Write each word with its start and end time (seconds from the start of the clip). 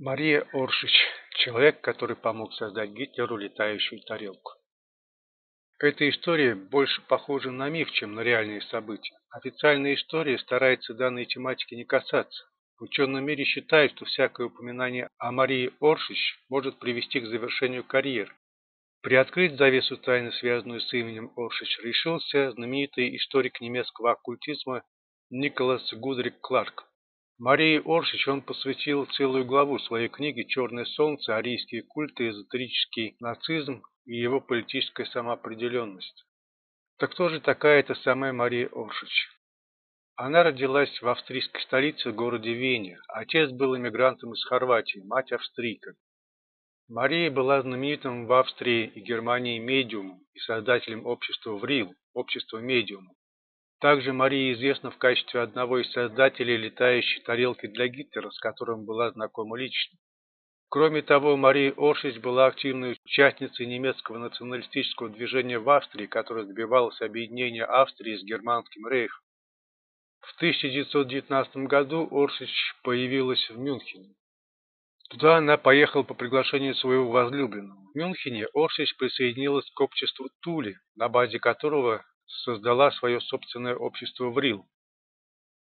Мария 0.00 0.46
Оршич– 0.52 0.92
человек, 1.38 1.80
который 1.80 2.14
помог 2.14 2.54
создать 2.54 2.90
Гитлеру 2.90 3.36
летающую 3.36 4.00
тарелку. 4.02 4.52
Эта 5.80 6.08
история 6.08 6.54
больше 6.54 7.02
похожа 7.08 7.50
на 7.50 7.68
миф, 7.68 7.90
чем 7.90 8.14
на 8.14 8.20
реальные 8.20 8.62
события. 8.62 9.18
Официальная 9.30 9.94
история 9.94 10.38
старается 10.38 10.94
данной 10.94 11.26
тематики 11.26 11.74
не 11.74 11.84
касаться. 11.84 12.44
В 12.78 12.84
ученом 12.84 13.24
мире 13.24 13.44
считают, 13.44 13.90
что 13.96 14.04
всякое 14.04 14.46
упоминание 14.46 15.10
о 15.18 15.32
Марии 15.32 15.72
Оршич 15.80 16.38
может 16.48 16.78
привести 16.78 17.18
к 17.18 17.26
завершению 17.26 17.82
карьеры. 17.82 18.32
Приоткрыть 19.02 19.56
завесу 19.56 19.96
тайны, 19.96 20.30
связанную 20.30 20.80
с 20.80 20.92
именем 20.92 21.32
Оршич, 21.36 21.76
решился 21.82 22.52
знаменитый 22.52 23.16
историк 23.16 23.60
немецкого 23.60 24.12
оккультизма 24.12 24.84
Николас 25.30 25.92
Гудрик 25.92 26.40
Кларк. 26.40 26.87
Марии 27.38 27.80
Оршич 27.84 28.26
он 28.26 28.42
посвятил 28.42 29.06
целую 29.06 29.44
главу 29.44 29.78
своей 29.78 30.08
книги 30.08 30.42
«Черное 30.42 30.84
солнце. 30.84 31.36
Арийские 31.36 31.82
культы, 31.82 32.30
эзотерический 32.30 33.16
нацизм 33.20 33.84
и 34.06 34.16
его 34.16 34.40
политическая 34.40 35.06
самоопределенность». 35.06 36.24
Так 36.98 37.12
кто 37.12 37.28
же 37.28 37.40
такая 37.40 37.78
эта 37.78 37.94
самая 37.94 38.32
Мария 38.32 38.68
Оршич? 38.72 39.28
Она 40.16 40.42
родилась 40.42 41.00
в 41.00 41.06
австрийской 41.06 41.62
столице, 41.62 42.10
городе 42.10 42.54
Вене. 42.54 42.98
Отец 43.06 43.52
был 43.52 43.76
иммигрантом 43.76 44.32
из 44.32 44.44
Хорватии, 44.44 45.04
мать 45.06 45.30
австрийка. 45.30 45.94
Мария 46.88 47.30
была 47.30 47.62
знаменитым 47.62 48.26
в 48.26 48.32
Австрии 48.32 48.86
и 48.86 49.00
Германии 49.00 49.60
медиумом 49.60 50.22
и 50.34 50.40
создателем 50.40 51.06
общества 51.06 51.52
ВРИЛ, 51.52 51.94
общества 52.14 52.58
медиумов. 52.58 53.14
Также 53.80 54.12
Мария 54.12 54.54
известна 54.54 54.90
в 54.90 54.98
качестве 54.98 55.40
одного 55.40 55.78
из 55.78 55.90
создателей 55.92 56.56
летающей 56.56 57.22
тарелки 57.22 57.66
для 57.68 57.86
Гитлера, 57.86 58.30
с 58.30 58.40
которым 58.40 58.84
была 58.84 59.12
знакома 59.12 59.56
лично. 59.56 59.98
Кроме 60.68 61.00
того, 61.00 61.36
Мария 61.36 61.72
Оршич 61.76 62.18
была 62.18 62.46
активной 62.46 62.98
участницей 63.04 63.66
немецкого 63.66 64.18
националистического 64.18 65.08
движения 65.08 65.58
в 65.58 65.70
Австрии, 65.70 66.06
которое 66.06 66.44
добивалось 66.44 67.00
объединения 67.00 67.64
Австрии 67.64 68.16
с 68.16 68.24
Германским 68.24 68.86
рейхом. 68.88 69.22
В 70.20 70.36
1919 70.36 71.68
году 71.68 72.08
Оршич 72.10 72.74
появилась 72.82 73.48
в 73.48 73.58
Мюнхене. 73.58 74.14
Туда 75.08 75.38
она 75.38 75.56
поехала 75.56 76.02
по 76.02 76.12
приглашению 76.12 76.74
своего 76.74 77.10
возлюбленного. 77.10 77.80
В 77.94 77.96
Мюнхене 77.96 78.46
Оршич 78.52 78.94
присоединилась 78.96 79.70
к 79.70 79.80
обществу 79.80 80.28
Тули, 80.42 80.76
на 80.96 81.08
базе 81.08 81.38
которого 81.38 82.04
создала 82.28 82.90
свое 82.92 83.20
собственное 83.20 83.74
общество 83.74 84.30
ВРИЛ. 84.30 84.66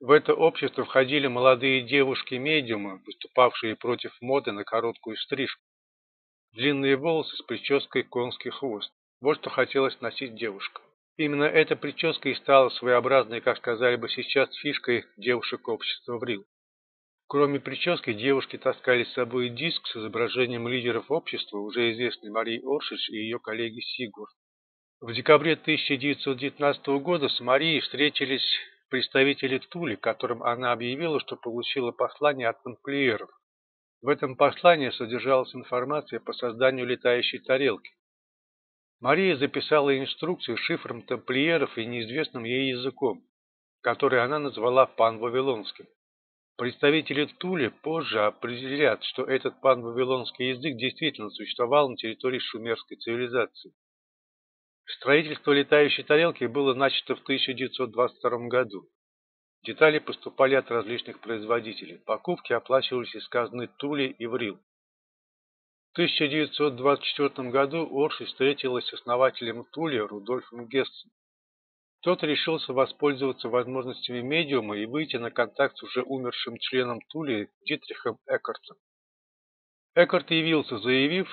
В 0.00 0.10
это 0.10 0.34
общество 0.34 0.84
входили 0.84 1.26
молодые 1.26 1.82
девушки-медиумы, 1.82 3.02
выступавшие 3.06 3.76
против 3.76 4.12
моды 4.20 4.52
на 4.52 4.64
короткую 4.64 5.16
стрижку. 5.16 5.62
Длинные 6.52 6.96
волосы 6.96 7.36
с 7.36 7.42
прической 7.42 8.02
конский 8.02 8.50
хвост. 8.50 8.92
Вот 9.20 9.38
что 9.38 9.50
хотелось 9.50 10.00
носить 10.00 10.34
девушка. 10.34 10.82
Именно 11.16 11.44
эта 11.44 11.76
прическа 11.76 12.28
и 12.28 12.34
стала 12.34 12.68
своеобразной, 12.70 13.40
как 13.40 13.56
сказали 13.58 13.96
бы 13.96 14.08
сейчас, 14.08 14.54
фишкой 14.56 15.04
девушек 15.16 15.66
общества 15.68 16.18
ВРИЛ. 16.18 16.44
Кроме 17.26 17.58
прически, 17.58 18.12
девушки 18.12 18.58
таскали 18.58 19.04
с 19.04 19.12
собой 19.14 19.48
диск 19.48 19.86
с 19.86 19.96
изображением 19.96 20.68
лидеров 20.68 21.10
общества, 21.10 21.58
уже 21.58 21.92
известной 21.92 22.30
Марии 22.30 22.60
Оршич 22.64 23.08
и 23.08 23.16
ее 23.16 23.38
коллеги 23.38 23.80
Сигурд. 23.80 24.34
В 25.04 25.12
декабре 25.12 25.52
1919 25.52 26.86
года 27.02 27.28
с 27.28 27.38
Марией 27.38 27.80
встретились 27.80 28.42
представители 28.88 29.58
Тули, 29.58 29.96
которым 29.96 30.42
она 30.42 30.72
объявила, 30.72 31.20
что 31.20 31.36
получила 31.36 31.90
послание 31.90 32.48
от 32.48 32.62
тамплиеров. 32.62 33.28
В 34.00 34.08
этом 34.08 34.34
послании 34.34 34.88
содержалась 34.88 35.54
информация 35.54 36.20
по 36.20 36.32
созданию 36.32 36.86
летающей 36.86 37.38
тарелки. 37.38 37.92
Мария 38.98 39.36
записала 39.36 39.94
инструкцию 39.94 40.56
шифром 40.56 41.02
тамплиеров 41.02 41.76
и 41.76 41.84
неизвестным 41.84 42.44
ей 42.44 42.70
языком, 42.70 43.22
который 43.82 44.22
она 44.22 44.38
назвала 44.38 44.86
пан-вавилонским. 44.86 45.84
Представители 46.56 47.26
Тули 47.26 47.68
позже 47.68 48.24
определят, 48.24 49.04
что 49.04 49.24
этот 49.24 49.60
пан-вавилонский 49.60 50.48
язык 50.48 50.78
действительно 50.78 51.28
существовал 51.28 51.90
на 51.90 51.96
территории 51.96 52.38
шумерской 52.38 52.96
цивилизации. 52.96 53.74
Строительство 54.86 55.52
летающей 55.52 56.04
тарелки 56.04 56.44
было 56.44 56.74
начато 56.74 57.16
в 57.16 57.22
1922 57.22 58.48
году. 58.48 58.88
Детали 59.64 59.98
поступали 59.98 60.54
от 60.54 60.70
различных 60.70 61.20
производителей. 61.20 61.98
Покупки 61.98 62.52
оплачивались 62.52 63.14
из 63.14 63.26
казны 63.28 63.66
Тули 63.78 64.14
и 64.18 64.26
Врил. 64.26 64.60
В 65.90 65.92
1924 65.94 67.50
году 67.50 67.88
Орши 67.90 68.26
встретилась 68.26 68.86
с 68.86 68.92
основателем 68.92 69.64
Тули 69.72 69.96
Рудольфом 69.96 70.68
Гессом. 70.68 71.10
Тот 72.02 72.22
решился 72.22 72.74
воспользоваться 72.74 73.48
возможностями 73.48 74.20
медиума 74.20 74.76
и 74.76 74.84
выйти 74.84 75.16
на 75.16 75.30
контакт 75.30 75.78
с 75.78 75.82
уже 75.82 76.02
умершим 76.02 76.58
членом 76.58 77.00
Тули 77.08 77.48
Дитрихом 77.62 78.18
Эккартом. 78.26 78.76
Эккарт 79.94 80.30
явился, 80.30 80.76
заявив, 80.78 81.28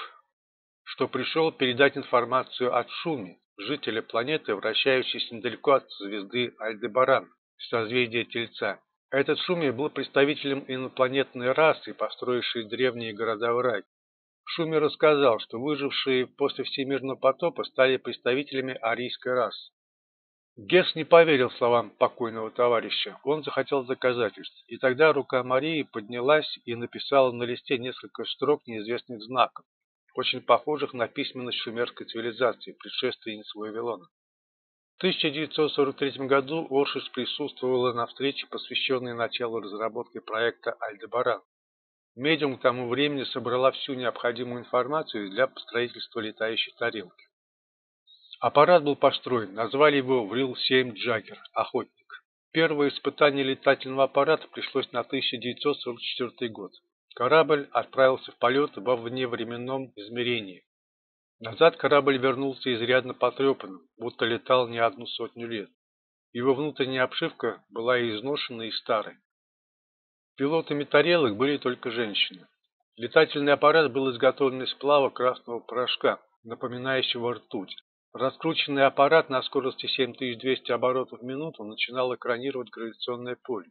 что 0.83 1.09
пришел 1.09 1.51
передать 1.51 1.97
информацию 1.97 2.73
от 2.73 2.89
Шуми, 2.89 3.40
жителя 3.57 4.01
планеты, 4.01 4.55
вращающейся 4.55 5.35
недалеко 5.35 5.71
от 5.73 5.89
звезды 5.91 6.53
Альдебаран, 6.59 7.29
созвездия 7.57 8.25
Тельца. 8.25 8.79
Этот 9.09 9.39
Шуми 9.39 9.71
был 9.71 9.89
представителем 9.89 10.63
инопланетной 10.67 11.51
расы, 11.51 11.93
построившей 11.93 12.65
древние 12.65 13.13
города 13.13 13.53
в 13.53 13.59
рай. 13.59 13.83
Шуми 14.45 14.77
рассказал, 14.77 15.39
что 15.39 15.59
выжившие 15.59 16.27
после 16.27 16.63
всемирного 16.63 17.17
потопа 17.17 17.63
стали 17.63 17.97
представителями 17.97 18.77
арийской 18.81 19.33
расы. 19.33 19.71
Гесс 20.57 20.95
не 20.95 21.05
поверил 21.05 21.49
словам 21.51 21.91
покойного 21.91 22.51
товарища, 22.51 23.17
он 23.23 23.43
захотел 23.43 23.83
доказательств, 23.83 24.63
и 24.67 24.77
тогда 24.77 25.13
рука 25.13 25.43
Марии 25.43 25.83
поднялась 25.83 26.59
и 26.65 26.75
написала 26.75 27.31
на 27.31 27.43
листе 27.43 27.77
несколько 27.77 28.25
строк 28.25 28.67
неизвестных 28.67 29.21
знаков 29.21 29.65
очень 30.15 30.41
похожих 30.41 30.93
на 30.93 31.07
письменность 31.07 31.59
шумерской 31.59 32.05
цивилизации, 32.05 32.73
предшественницы 32.73 33.57
Вавилона. 33.57 34.05
В 34.95 34.97
1943 34.97 36.27
году 36.27 36.67
Оршис 36.69 37.07
присутствовала 37.09 37.93
на 37.93 38.05
встрече, 38.07 38.45
посвященной 38.47 39.13
началу 39.13 39.59
разработки 39.59 40.19
проекта 40.19 40.73
Альдебаран. 40.79 41.41
Медиум 42.15 42.57
к 42.57 42.61
тому 42.61 42.89
времени 42.89 43.23
собрала 43.23 43.71
всю 43.71 43.93
необходимую 43.93 44.61
информацию 44.61 45.29
для 45.29 45.47
строительства 45.55 46.19
летающей 46.19 46.73
тарелки. 46.77 47.25
Аппарат 48.41 48.83
был 48.83 48.95
построен, 48.95 49.53
назвали 49.53 49.97
его 49.97 50.25
Врил-7 50.27 50.93
Джаггер, 50.93 51.39
охотник. 51.53 52.23
Первое 52.51 52.89
испытание 52.89 53.43
летательного 53.45 54.03
аппарата 54.03 54.47
пришлось 54.49 54.91
на 54.91 54.99
1944 54.99 56.51
год. 56.51 56.71
Корабль 57.15 57.67
отправился 57.71 58.31
в 58.31 58.37
полет 58.37 58.71
во 58.77 58.95
вневременном 58.95 59.91
измерении. 59.95 60.63
Назад 61.39 61.75
корабль 61.75 62.17
вернулся 62.17 62.73
изрядно 62.73 63.13
потрепанным, 63.13 63.81
будто 63.97 64.25
летал 64.25 64.67
не 64.67 64.77
одну 64.77 65.07
сотню 65.07 65.47
лет. 65.47 65.69
Его 66.33 66.53
внутренняя 66.53 67.03
обшивка 67.03 67.63
была 67.69 67.99
изношенной 67.99 68.69
и 68.69 68.71
старой. 68.71 69.17
Пилотами 70.37 70.85
тарелок 70.85 71.35
были 71.35 71.57
только 71.57 71.91
женщины. 71.91 72.47
Летательный 72.95 73.53
аппарат 73.53 73.91
был 73.91 74.09
изготовлен 74.11 74.63
из 74.63 74.71
сплава 74.71 75.09
красного 75.09 75.59
порошка, 75.59 76.21
напоминающего 76.43 77.33
ртуть. 77.33 77.75
Раскрученный 78.13 78.85
аппарат 78.85 79.29
на 79.29 79.41
скорости 79.41 79.87
7200 79.87 80.71
оборотов 80.71 81.19
в 81.19 81.23
минуту 81.23 81.63
начинал 81.63 82.13
экранировать 82.15 82.69
гравитационное 82.69 83.35
поле. 83.35 83.69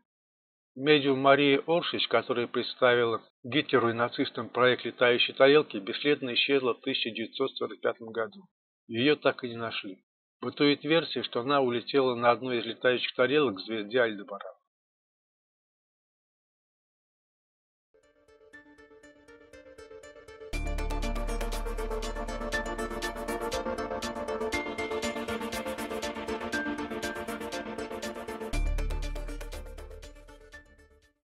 Медиум 0.76 1.18
Мария 1.18 1.62
Оршич, 1.66 2.06
которая 2.08 2.46
представила 2.46 3.22
Гитлеру 3.42 3.90
и 3.90 3.92
нацистам 3.92 4.48
проект 4.48 4.84
летающей 4.84 5.34
тарелки, 5.34 5.78
бесследно 5.78 6.32
исчезла 6.34 6.74
в 6.74 6.80
1945 6.80 8.00
году. 8.12 8.46
Ее 8.86 9.16
так 9.16 9.42
и 9.44 9.48
не 9.48 9.56
нашли. 9.56 10.04
Бытует 10.40 10.84
версия, 10.84 11.22
что 11.22 11.40
она 11.40 11.60
улетела 11.60 12.14
на 12.14 12.30
одной 12.30 12.60
из 12.60 12.66
летающих 12.66 13.14
тарелок 13.14 13.56
к 13.56 13.60
звезде 13.60 14.00
Альдебаран. 14.00 14.54